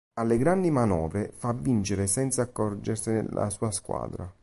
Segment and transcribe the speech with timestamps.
[0.15, 4.33] Alle grandi manovre fa vincere senza accorgersene la sua squadra.